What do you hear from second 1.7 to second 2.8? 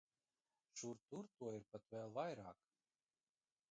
pat vēl vairāk.